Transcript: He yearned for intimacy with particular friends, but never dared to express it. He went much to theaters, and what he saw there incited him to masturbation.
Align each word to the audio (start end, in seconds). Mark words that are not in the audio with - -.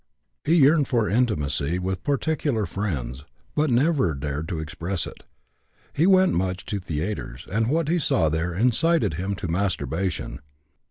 He 0.43 0.55
yearned 0.55 0.87
for 0.87 1.07
intimacy 1.07 1.77
with 1.77 2.03
particular 2.03 2.65
friends, 2.65 3.23
but 3.53 3.69
never 3.69 4.15
dared 4.15 4.49
to 4.49 4.57
express 4.57 5.05
it. 5.05 5.21
He 5.93 6.07
went 6.07 6.33
much 6.33 6.65
to 6.65 6.79
theaters, 6.79 7.47
and 7.51 7.69
what 7.69 7.87
he 7.87 7.99
saw 7.99 8.27
there 8.27 8.51
incited 8.51 9.13
him 9.13 9.35
to 9.35 9.47
masturbation. 9.47 10.39